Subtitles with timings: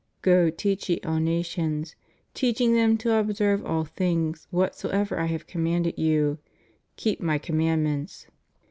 [0.23, 1.95] Go teach ye all nations...
[2.33, 6.39] teaching them to observe all things whatsoever I have commanded you;
[6.93, 8.25] ^ keep My com mandments.